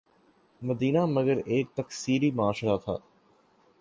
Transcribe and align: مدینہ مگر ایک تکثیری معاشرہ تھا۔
مدینہ 0.61 1.05
مگر 1.05 1.37
ایک 1.45 1.67
تکثیری 1.75 2.31
معاشرہ 2.31 2.77
تھا۔ 2.77 2.95